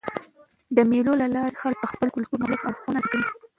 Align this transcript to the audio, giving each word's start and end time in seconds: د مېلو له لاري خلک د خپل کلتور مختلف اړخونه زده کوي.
د 0.75 0.77
مېلو 0.89 1.13
له 1.21 1.27
لاري 1.35 1.55
خلک 1.61 1.77
د 1.81 1.85
خپل 1.91 2.07
کلتور 2.15 2.37
مختلف 2.41 2.61
اړخونه 2.67 2.99
زده 3.05 3.07
کوي. 3.11 3.27